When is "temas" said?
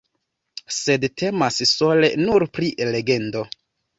1.23-1.59